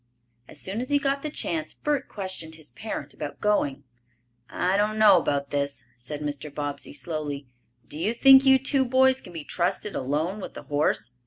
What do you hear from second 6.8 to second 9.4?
slowly. "Do you think you two boys can